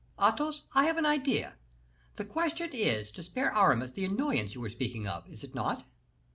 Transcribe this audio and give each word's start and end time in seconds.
"Athos, 0.19 0.63
I 0.73 0.85
have 0.85 0.97
an 0.97 1.05
idea; 1.05 1.57
the 2.15 2.25
question 2.25 2.71
is, 2.73 3.11
to 3.11 3.21
spare 3.21 3.55
Aramis 3.55 3.91
the 3.91 4.03
annoyance 4.05 4.55
you 4.55 4.61
were 4.61 4.67
speaking 4.69 5.05
of, 5.07 5.29
is 5.29 5.43
it 5.43 5.53
not?" 5.53 5.85